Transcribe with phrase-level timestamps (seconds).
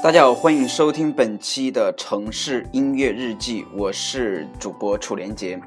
[0.00, 5.60] 大家好，欢迎收听本期的城市音乐日记，我是主播楚连杰。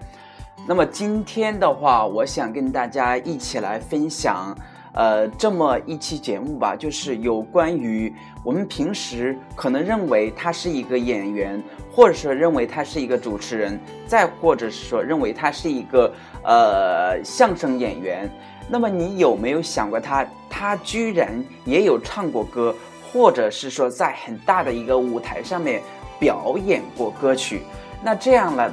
[0.66, 4.57] 那么今天的话，我想跟大家一起来分享，
[4.94, 16.09] 呃，这么一期节目吧，就是有关于我们平时可能认为他是一个演员，或者说认为他是一个主持人，再或者是说认为他是一个
[16.43, 18.32] 呃相声演员。
[18.70, 22.74] 那么你有没有想过他，他居然也有唱过歌？
[23.12, 25.81] 或者是说在很大的一个舞台上面
[26.20, 27.62] 表演过歌曲，
[28.03, 28.71] 那这样呢，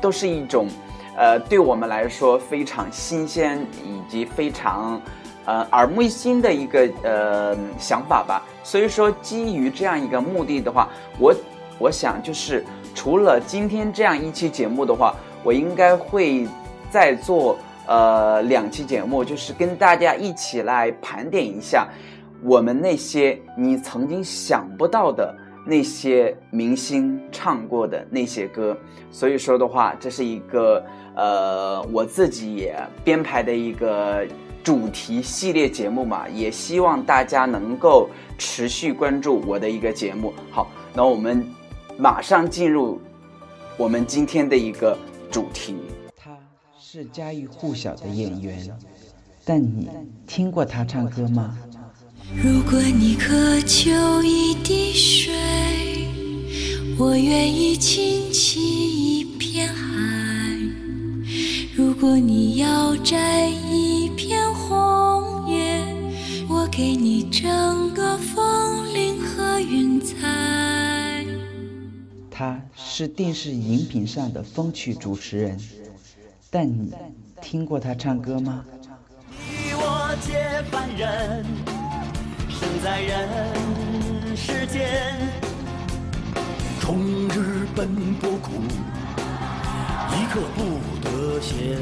[0.00, 0.68] 都是一种，
[1.16, 5.00] 呃，对我们来说非常新鲜以及非常，
[5.44, 8.42] 呃，耳目一新的一个呃想法吧。
[8.62, 11.34] 所以说，基于这样一个目的的话，我
[11.78, 16.46] 我想就是除了今天这样一期节目的话，我应该会
[16.90, 17.56] 再做
[17.86, 21.88] 呃两期节目，就是跟大家一起来盘点一下。
[22.42, 25.34] 我们那些你曾经想不到的
[25.66, 28.76] 那些明星唱过的那些歌，
[29.10, 30.82] 所以说的话，这是一个
[31.14, 32.74] 呃我自己也
[33.04, 34.26] 编排的一个
[34.64, 40.32] 主题系列节目嘛，也希望大家能够持续关注我的一个节目。
[40.50, 41.46] 好，那我们
[41.98, 42.98] 马上进入
[43.76, 44.96] 我们今天的一个
[45.30, 45.76] 主题。
[46.16, 46.36] 他
[46.78, 48.58] 是家喻户晓的演员，
[49.44, 49.90] 但你
[50.26, 51.58] 听过他唱歌吗？
[52.36, 53.90] 如果你渴求
[54.22, 55.34] 一滴水，
[56.96, 60.56] 我愿意倾起一片海；
[61.76, 65.84] 如果你要摘一片红叶，
[66.48, 71.26] 我给你整个风铃和云彩。
[72.30, 75.58] 他是电视荧屏上的风趣主持人，
[76.48, 76.92] 但你
[77.42, 78.64] 听过他唱歌吗？
[79.50, 81.44] 你我皆凡人。
[82.82, 85.14] 在人世间，
[86.80, 88.52] 终日奔波苦，
[90.14, 91.78] 一刻不得闲。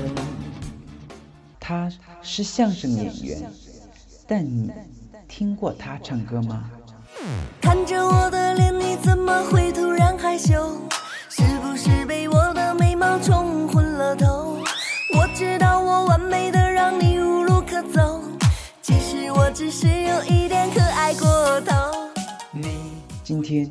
[1.60, 1.88] 他
[2.20, 3.42] 是相声演员，
[4.26, 4.72] 但你
[5.28, 6.68] 听过他唱歌吗？
[7.60, 10.80] 看着我的脸，你怎么会突然害羞？
[11.28, 14.58] 是不是被我的美貌冲昏了头？
[15.16, 18.20] 我知道我完美的让你无路可走，
[18.82, 20.47] 其实我只是有一。
[23.28, 23.68] 今天，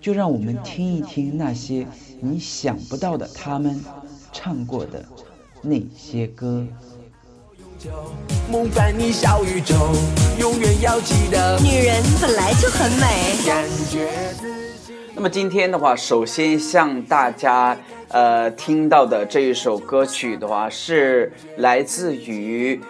[0.00, 1.84] 就让我们听一听那些
[2.20, 3.84] 你想不到的他们
[4.32, 5.04] 唱过的
[5.62, 6.64] 那些歌。
[8.48, 9.74] 梦伴你小宇宙，
[10.38, 13.44] 永远要记得，女人本来就很美。
[13.44, 14.08] 感觉
[15.16, 17.76] 那么今天的话，首先向大家
[18.10, 22.80] 呃听到的这一首歌曲的话，是来自于。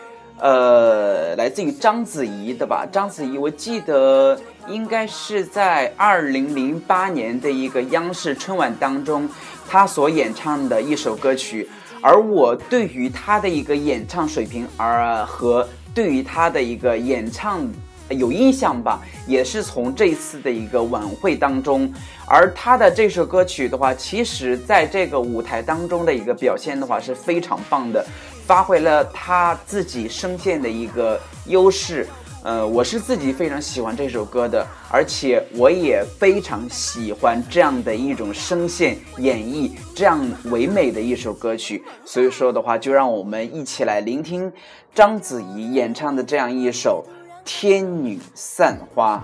[0.42, 2.88] 呃，来自于章子怡的吧？
[2.90, 9.28] 章子怡，我记得应该是在二零零八年的一个央视春晚当中，
[9.68, 11.68] 他所演唱的一首歌曲。
[12.02, 17.68] 而我对于他的一个演唱水平，而和对于他的一个演唱
[18.08, 21.92] 有印象吧，也是从这次的一个晚会当中。
[22.26, 28.04] 而他的这首歌曲的话，其实在这个舞台当中的一个表现的话是非常棒的。
[28.46, 32.08] 发挥了他自己声线的一个优势，
[32.42, 41.84] 呃，我是自己非常喜欢这首歌的，而且我也非常喜欢这样的一种声线演绎，这样唯美的一首歌曲。
[42.06, 44.50] 所以说的话，就让我们一起来聆听
[44.94, 47.04] 章子怡演唱的这样一首
[47.44, 49.22] 《天女散花》。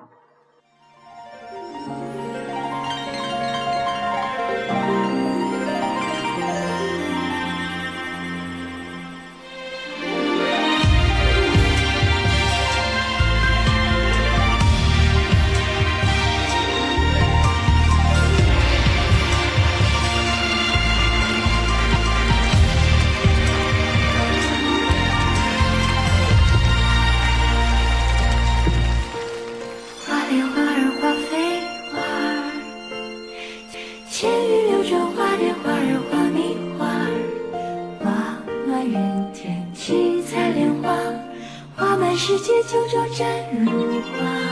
[42.17, 44.46] 世界，九州展如画。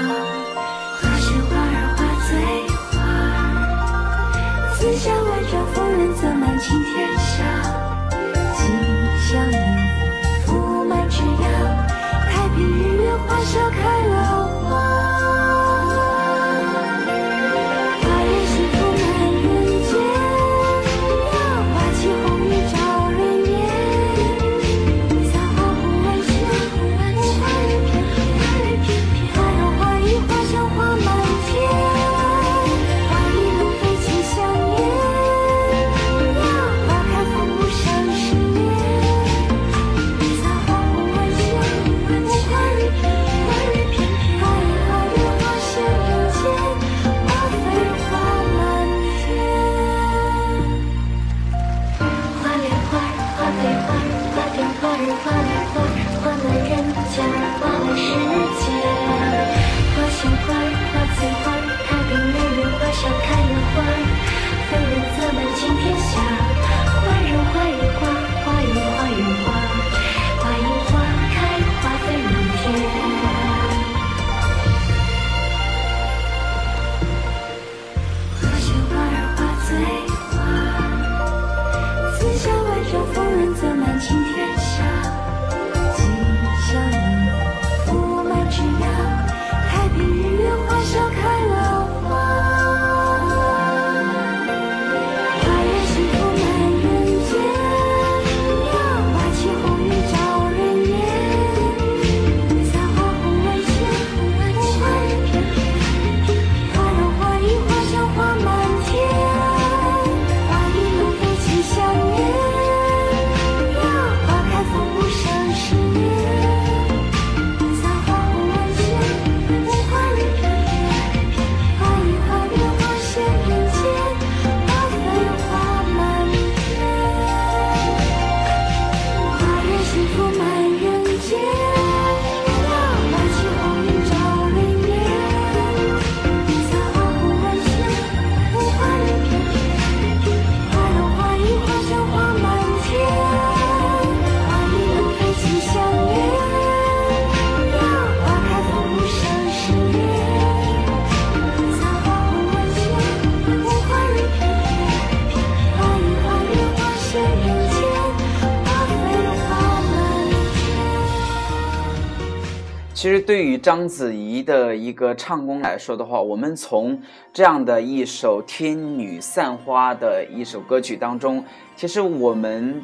[163.05, 166.99] 其实对于章子怡的一个唱功来说的话，我们从
[167.35, 171.45] 这样的一首《天女散花》的一首歌曲当中，
[171.77, 172.83] 其实我们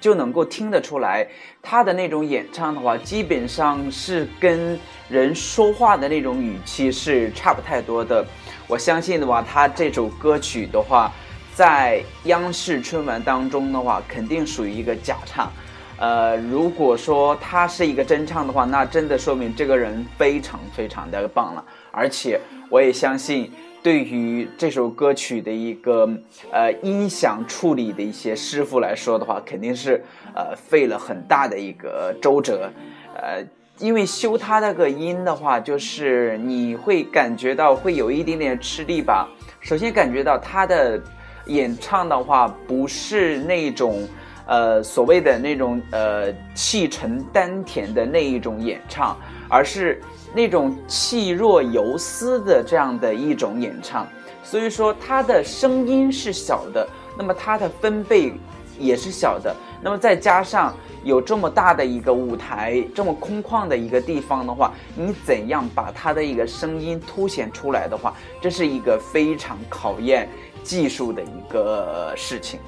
[0.00, 1.28] 就能够听得出来，
[1.60, 4.80] 她的那种演唱的话，基本上是跟
[5.10, 8.24] 人说话的那种语气是差不太多的。
[8.66, 11.12] 我相信的话，她这首歌曲的话，
[11.54, 15.52] 在央视春晚当中的话，肯定属于一个假唱。
[16.00, 21.62] 呃，如果说他是一个真唱的话，那真的说明这个人非常非常的棒了。
[21.90, 22.40] 而且
[22.70, 23.52] 我也相信，
[23.82, 26.08] 对于这首歌曲的一个
[26.50, 30.02] 呃音响处理的一些师傅来说的话，肯定是
[30.34, 32.70] 呃费了很大的一个周折。
[33.14, 33.44] 呃，
[33.78, 39.28] 因为修他那个音的话，就是你会感觉到会有一点点吃力吧。
[39.60, 40.98] 首先感觉到他的
[41.44, 44.08] 演唱的话，不是那种。
[44.46, 49.16] 呃，所谓的那种呃气沉丹田的那一种演唱，
[49.48, 50.00] 而是
[50.34, 54.06] 那种气若游丝的这样的一种演唱。
[54.42, 58.32] 所以说，他的声音是小的，那么他的分贝
[58.78, 59.54] 也是小的。
[59.82, 70.28] 那么再加上有这么大的一个舞台，这么空旷的一个地方的话，你怎样把他的一个声音凸显出来的话，这是一个非常考验
[70.64, 72.58] 技术的一个事情。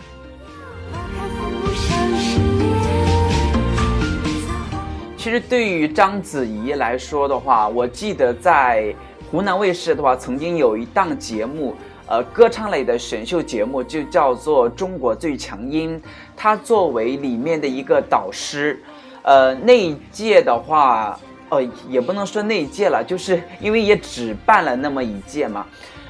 [5.23, 8.93] 其实对于章子怡来说的话，我记得在
[9.31, 11.76] 湖南卫视的话，曾经有一档节目，
[12.09, 15.97] 呃，歌唱类的选秀节目，就叫做《中国最强音》。
[16.37, 18.83] 她作为里面的一个导师，
[19.23, 21.17] 呃，那一届的话，
[21.50, 25.64] 呃，也不能说那一届了，就是因为也只办了那么一届嘛。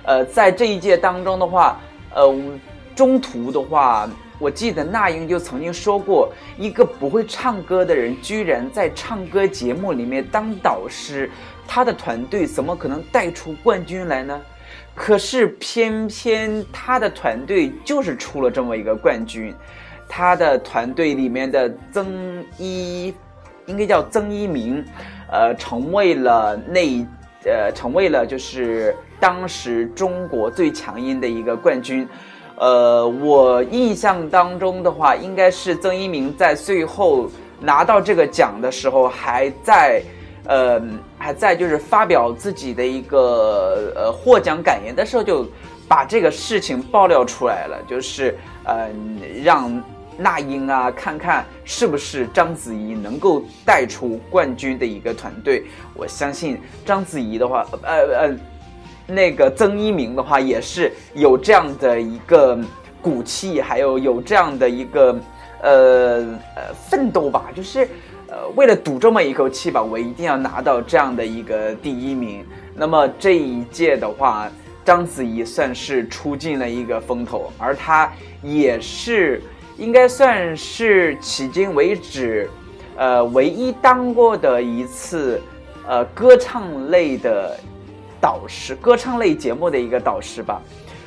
[0.05, 1.79] 呃，在这一届当中的话，
[2.15, 2.35] 呃，
[2.95, 4.09] 中途的话。
[4.43, 11.31] 我记得那英就曾经说过，一个不会唱歌的人居然在唱歌节目里面当导师，
[11.65, 14.43] 他的团队怎么可能带出冠军来呢？
[14.97, 19.55] 可是偏偏他的团队就是出了这么一个冠军，
[20.09, 23.15] 他的团队里面的曾一，
[23.67, 24.85] 应该叫曾一鸣，
[25.31, 27.07] 呃，成为了那
[27.45, 32.09] 呃成为了就是当时中国最强音的一个冠军。
[32.63, 37.29] 呃，我印象当中的话，应该是曾一鸣在最后
[37.59, 40.01] 拿到这个奖的时候，还在，
[40.45, 40.81] 呃，
[41.19, 45.45] 还在就是发表自己的一个呃获奖感言的时候，就
[45.89, 48.89] 把这个事情爆料出来了，就是呃
[49.43, 49.83] 让
[50.17, 55.65] 那英啊看看是不是章子怡能够带出冠军的一个团队。
[55.97, 57.91] 我相信章子怡的话，呃
[58.21, 58.52] 呃。
[59.15, 62.59] 那个曾一鸣的话，也是有这样的一个
[63.01, 65.19] 骨气，还有有这样的一个
[65.63, 66.25] 呃
[66.57, 67.87] 呃奋斗吧，就是
[68.29, 72.45] 呃为了赌这么一口气吧，我一定要拿到这样的一个第一名。
[72.75, 74.51] 那么这一届的话，
[74.85, 78.11] 章子怡算是出尽了一个风头，而她
[78.43, 79.43] 也是
[79.77, 82.49] 应该算是迄今为止，
[82.97, 85.41] 呃唯一当过的一次
[85.87, 87.59] 呃歌唱类的。
[88.23, 90.63] 导师，歌唱类节目的一个导师吧，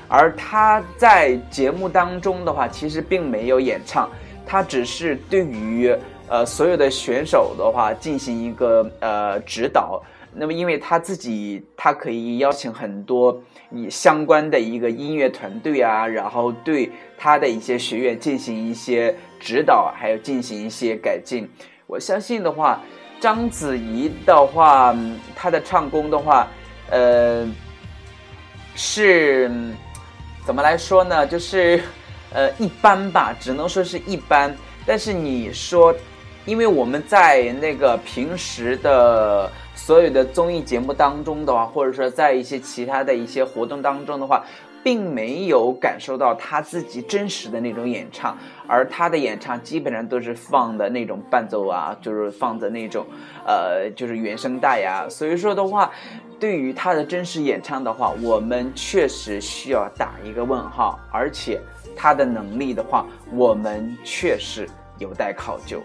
[0.09, 4.09] 而他在节目当中的话，其实并没有演唱，
[4.45, 5.95] 他只是对于
[6.27, 10.03] 呃所有的选手的话进行一个呃指导。
[10.33, 13.41] 那么，因为他自己，他可以邀请很多
[13.71, 21.49] 以相关的一个音乐团队啊，然后对他的一些学员进行一些指导，还有进行一些改进。
[21.87, 22.81] 我相信的话，
[23.21, 24.93] 章子怡的话，
[25.33, 26.45] 她的唱功的话。
[26.89, 27.47] 呃，
[28.75, 29.49] 是
[30.45, 31.25] 怎么来说呢？
[31.25, 31.81] 就是
[32.33, 34.55] 呃一般吧，只能说是一般。
[34.85, 35.95] 但是你说，
[36.45, 44.45] 因为我们在那个平时的所有的综艺节目当中的话，或者说在一些其他的一些活动当中的话。
[44.85, 48.37] 并没有感受到他自己真实的那种演唱，
[48.67, 53.03] 而他的演唱基本上都是放的那种伴奏啊，就是放的那种，
[53.47, 55.07] 呃，就是原声带呀。
[55.09, 55.89] 所以说的话，
[56.39, 60.99] 对于他的真实演唱的话，我们确实需要打一个问号。
[61.11, 61.59] 而且
[61.95, 65.81] 他的能力的话，我们确实有待考究。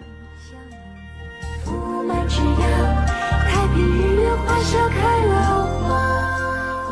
[3.48, 5.59] 太平日月花笑开了。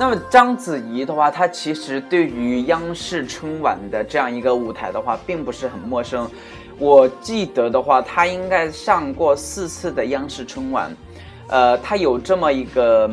[0.01, 6.31] 那么章子怡的话，她其实对于央视春晚的这样一个舞台的话，并不是很陌生。
[6.79, 10.97] 我记得的话，她应该上过四次的央视春晚，
[11.49, 13.11] 呃，她有这么一个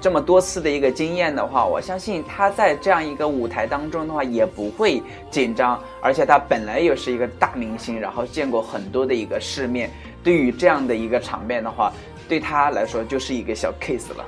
[0.00, 5.80] 这么多次的一个经验的话，我相信她在这样一个舞台当中的话，也不会紧张。
[6.00, 9.92] 而且她本来又是一个大明星，然后见过很多的一个世面，
[10.24, 11.92] 对于这样的一个场面的话，
[12.28, 14.24] 对他来说就是一个小 case 了。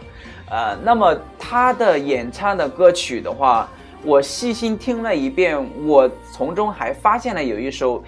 [0.50, 3.68] 呃，那么他的演唱的歌曲的话，
[4.02, 8.02] 我细心听了一遍，我从中还发现了有一首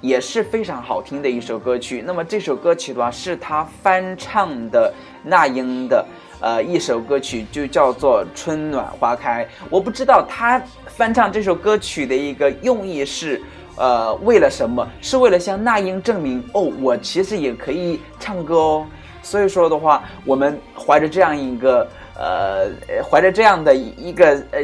[0.00, 2.02] 也是非常好听的一首歌曲。
[2.04, 6.04] 那么这首歌曲的话，是他翻唱的那英的
[6.40, 9.44] 呃一首歌曲，就叫做《春暖花开》。
[9.70, 13.40] 我不知道他翻唱这首歌曲的一个用意是
[13.76, 14.84] 呃为了什么？
[15.00, 18.86] 是为了向那英证明哦，我其实也可以唱歌哦。
[19.24, 22.70] 所以说的话，我们怀着这样一个呃，
[23.02, 24.60] 怀着这样的一个呃，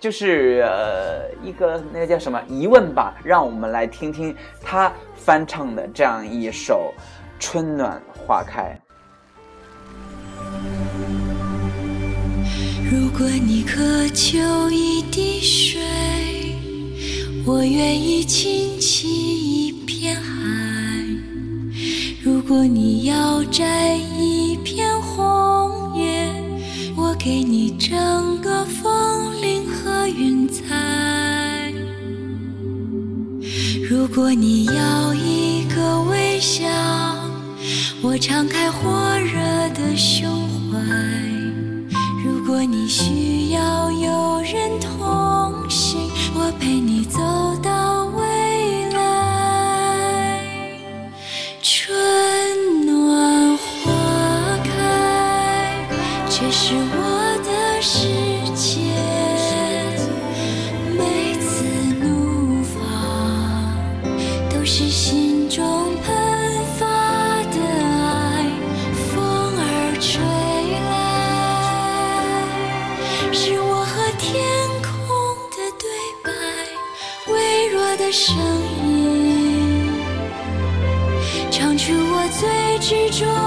[0.00, 6.92] 就是呃一个那个叫什么疑问吧，让我们来听听他翻唱的这样一首
[7.38, 8.76] 《春暖花开》。
[12.90, 14.38] 如果你渴求
[14.70, 15.80] 一滴水，
[17.46, 20.61] 我愿意倾起一片海。
[22.52, 26.30] 如果你要摘一片红叶，
[26.94, 31.72] 我给你整个风铃和云彩。
[33.88, 36.68] 如果你要一个微笑，
[38.02, 38.90] 我敞开火
[39.20, 39.40] 热
[39.70, 40.30] 的胸
[40.70, 40.78] 怀。
[42.22, 45.00] 如果你需要有人同
[78.12, 78.36] 声
[78.84, 79.90] 音，
[81.50, 83.41] 唱出我最执着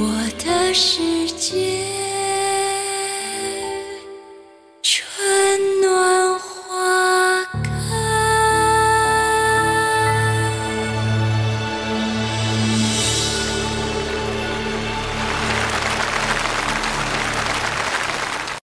[0.00, 0.06] 我
[0.38, 1.84] 的世界，
[4.80, 5.02] 春
[5.82, 7.68] 暖花开。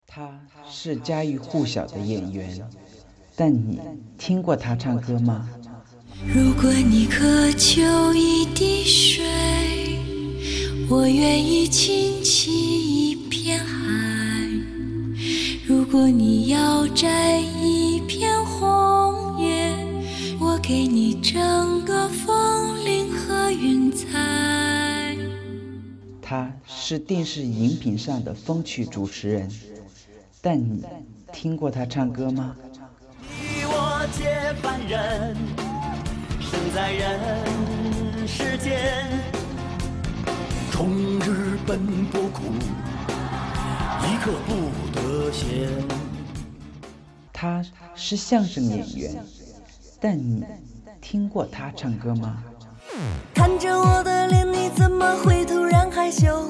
[0.05, 0.29] 他
[0.69, 2.59] 是家喻户晓的演员，
[3.37, 3.79] 但你
[4.17, 5.47] 听过他唱歌吗？
[6.27, 7.81] 如果你渴求
[8.13, 9.23] 一滴水，
[10.93, 13.71] 我愿意倾起一片海；
[15.65, 19.73] 如果你要摘一片红叶，
[20.37, 25.15] 我给你整个风铃和云彩。
[26.21, 29.49] 他是电视荧屏上的风趣主持人，
[30.41, 30.83] 但你
[31.31, 32.53] 听过他唱歌吗？
[33.39, 35.37] 你我皆凡人，
[36.41, 39.07] 生在人世间，
[40.71, 42.43] 终日奔波苦，
[44.07, 45.69] 一刻不得闲。
[47.33, 47.61] 他
[47.93, 49.15] 是相声演员，
[49.99, 50.43] 但你
[51.01, 52.41] 听过他唱歌吗？
[53.33, 56.49] 看着我的脸，你怎么会突然害羞？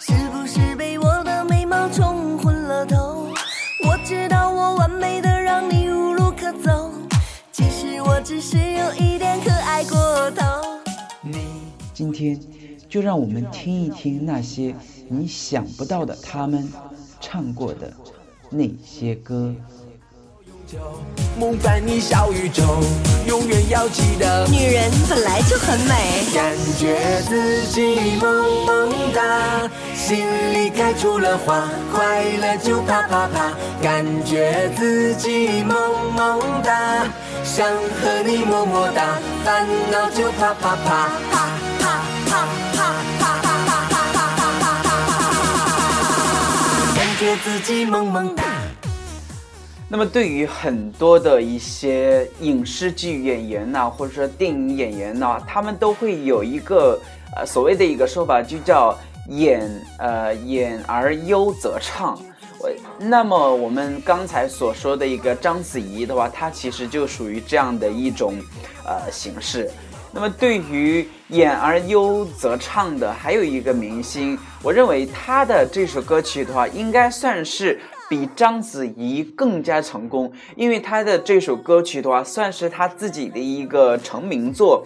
[0.00, 3.28] 是不是被我的美貌冲昏了头？
[3.86, 6.90] 我知道我完美的让你无路可走，
[7.52, 10.44] 其实我只是有一点可爱过头。
[11.20, 12.40] 你今天
[12.88, 14.74] 就让我们听一听那些
[15.08, 16.72] 你想不到的他们
[17.20, 17.92] 唱过的
[18.50, 19.54] 那些歌。
[21.38, 22.62] 梦伴你小宇宙，
[23.26, 24.46] 永远要记得。
[24.48, 30.18] 女人本来就很美，感觉自己萌萌哒，心
[30.52, 33.54] 里开出了花，快乐就啪啪啪。
[33.82, 37.06] 感觉自己萌萌哒，
[37.42, 41.58] 想和你么么哒，烦恼就啪啪啪啪啪啪
[47.18, 48.44] 觉自己萌萌哒。
[49.88, 56.96] 那么，对于很多的一些影视剧演员呐、或者说电影演员呐、他们都会有一个
[57.34, 58.96] 呃所谓的一个说法，就叫
[59.30, 62.16] 演呃演而优则唱。
[62.60, 68.34] 我那么我们刚才所说的一个章子怡的话，她其实就属于这样的一种
[68.84, 69.68] 呃形式。
[70.18, 77.78] 那么对于演而优则唱的，还有一个明星，我认为他的这首歌曲的话，应该算是
[78.08, 84.84] 比章子怡更加成功，因为他的这首歌曲的话，算是他自己的一个成名作。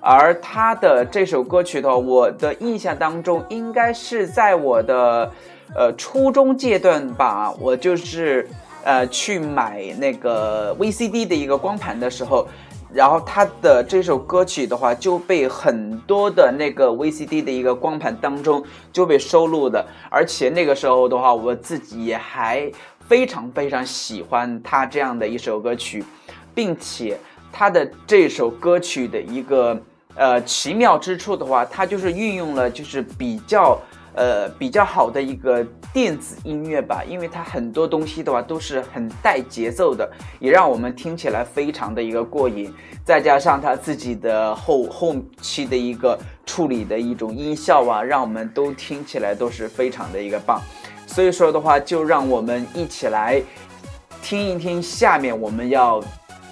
[0.00, 5.32] 而他的这首歌曲的话，我的印象当中，应该是在我的
[5.74, 8.46] 呃初中阶段吧，我就是
[8.84, 12.46] 呃去买那个 VCD 的一个光盘的时候。
[12.94, 22.70] 然后他的这首歌曲的话，就被很多的那个 VCD 的一个光盘当中就被收录的，而且那个时候的话，我自己也还
[23.08, 26.04] 非常非常喜欢他这样的一首歌曲，
[26.54, 27.18] 并且
[27.52, 29.76] 他的这首歌曲的一个
[30.14, 33.76] 呃奇妙之处的话，它就是运用了就是比较。
[34.14, 42.72] 呃，比较好的一个电子音乐吧，因为它很多东西的话都是很带节奏的，也让我们听起来非常的一个过瘾。
[43.04, 50.62] 再加上他自己的后后期的一个处理的一种音效啊，让我们都听起来都是非常的一个棒。
[51.06, 53.42] 所以说的话，就让我们一起来
[54.22, 56.02] 听一听下面我们要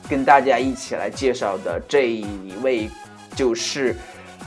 [0.08, 2.26] 跟大家一起来介绍的这一
[2.62, 2.90] 位，
[3.34, 3.96] 就是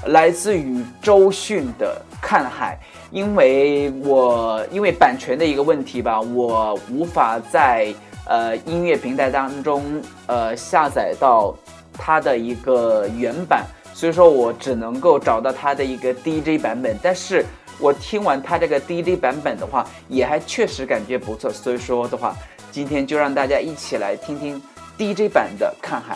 [0.08, 2.78] 来自于周迅的《看海》。
[3.12, 7.93] 因为我因为版权的一个问题吧，我无法在
[8.28, 11.56] 呃音乐平台当中呃下载到
[11.93, 16.97] 它的一个原版，所以说我只能够找到它的一个 DJ 版本。
[17.01, 17.45] 但是
[17.80, 21.49] 我听完它这个 DJ 版本的话，也还确实感觉不错。
[21.49, 22.36] 所以说的话，
[22.71, 24.62] 今天就让大家一起来听听
[24.97, 26.15] DJ 版的《看海》。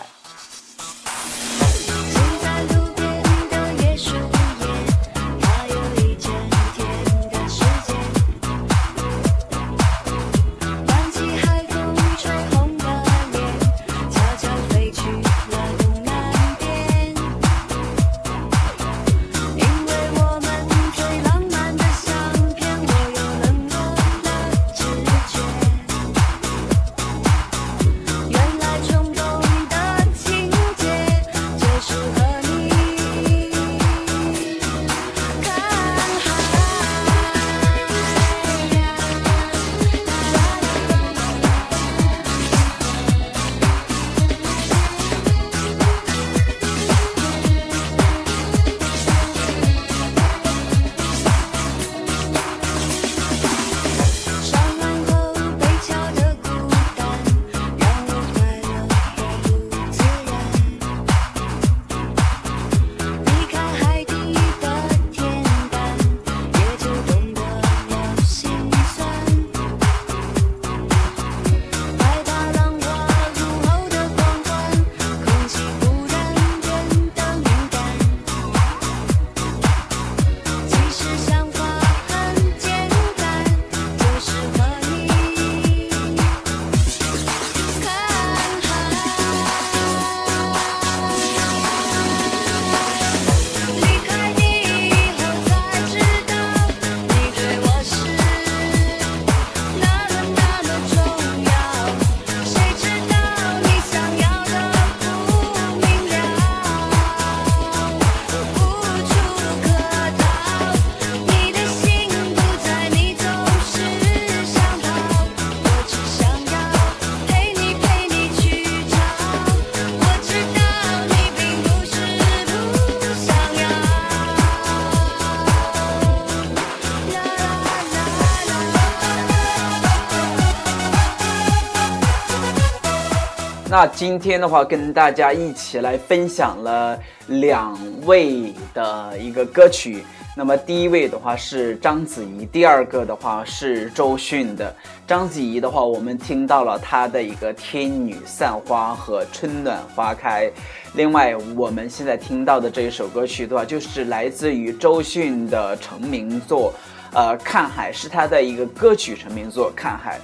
[133.69, 140.03] 那今天的话，跟大家一起来分享了两位的一个歌曲。
[140.35, 144.75] 那么第一位的话是章子怡，第二个的话是周迅的。
[145.05, 150.47] 章子怡的话，我们听到了她的一个《天女散花》和《春暖花开》。
[150.95, 156.73] 另外，我们现在听到的这一首歌曲的话，就是来自于周迅的成名作，
[157.13, 160.17] 呃，《看海》是她的一个歌曲成名作，《看海》。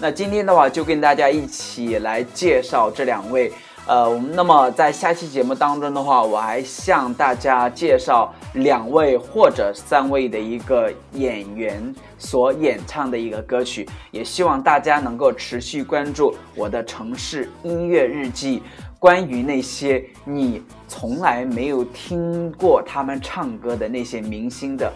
[0.00, 3.52] 那今天的话，就跟大家一起来介绍这两位。
[3.84, 13.88] 呃，那么在下期节目当中的话，我还向大家介绍两位或者三位的一个演员所演唱的一个歌曲。
[14.12, 18.62] 也希望大家能够持续关注我的城市音乐日记，
[19.00, 24.92] 关于那些你从来没有听过他们唱歌的那些明星的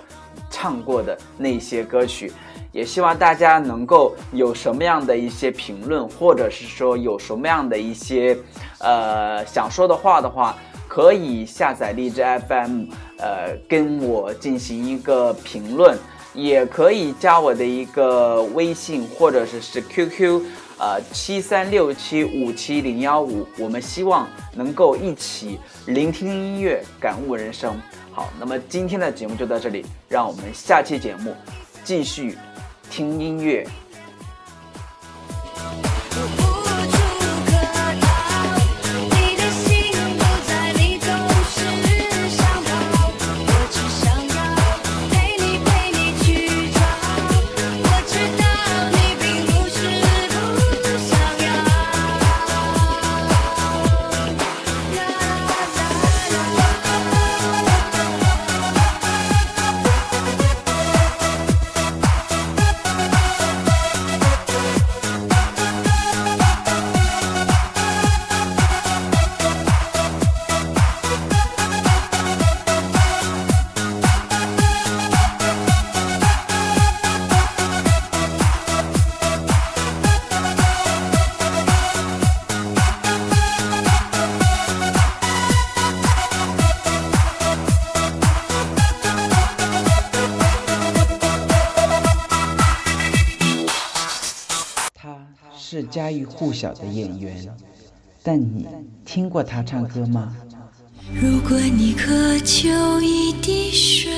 [0.48, 2.30] 唱过的那些歌曲。
[2.72, 8.36] 也希望大家能够有什么样的一些评论，或者是说有什么样的一些
[8.78, 10.56] 呃想说的话的话，
[10.88, 12.86] 可以下载荔枝 FM，
[13.18, 15.96] 呃，跟我进行一个评论，
[16.34, 20.42] 也可以加我的一个微信或者是是 QQ，
[20.78, 27.74] 呃，七三六七五七零幺五，我们希望能够一起聆听音乐，感悟人生。
[28.12, 31.34] 好，那么今天的节目就到这里，让我们下期节目
[31.84, 32.36] 继续。
[32.92, 33.66] 听音乐。
[95.72, 97.48] 是家喻户晓的演员，
[98.22, 98.66] 但你
[99.06, 100.36] 听过他唱歌吗？
[101.14, 102.68] 如果你渴求
[103.00, 104.12] 一滴水，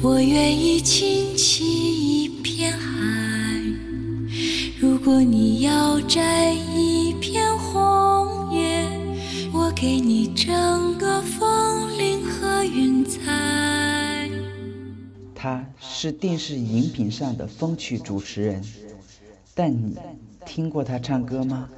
[0.00, 3.74] 我愿意倾起一片海；
[4.80, 8.88] 如果你要摘一片红叶，
[9.52, 14.30] 我给你整个风铃和云彩。
[15.34, 18.62] 他是电视荧屏上的风趣主持人。
[19.60, 19.98] 但你
[20.46, 21.68] 听过他唱歌吗？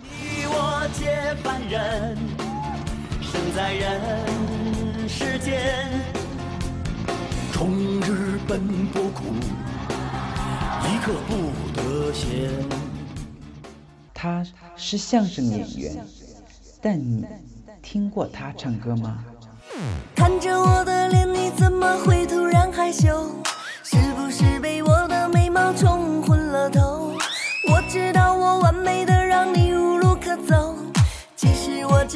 [0.00, 2.16] 你我皆凡人，
[3.20, 5.60] 生在人世间，
[7.52, 9.24] 终日奔波苦，
[10.84, 12.48] 一刻不得闲。
[14.14, 16.06] 他是相声演员，
[16.80, 17.26] 但你
[17.82, 19.24] 听过他唱歌吗？
[20.14, 23.32] 看着我的脸，你怎么会突然害羞？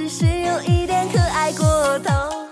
[0.01, 2.49] 只是有一点可爱过头。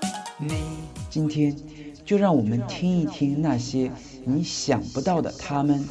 [1.09, 1.57] 今天
[2.05, 3.91] 就让我们听一听那些
[4.23, 5.83] 你想不到的他们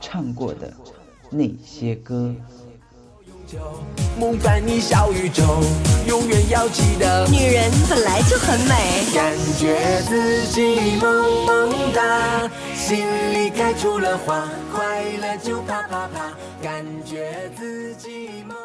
[0.00, 0.72] 唱过的
[1.28, 2.34] 那些歌。
[4.18, 5.42] 梦伴你小宇宙，
[6.08, 9.04] 永远要记得，女人本来就很美。
[9.12, 18.56] 感觉自己萌萌哒，心里开出了花，快乐就啪啪啪，感觉自己萌。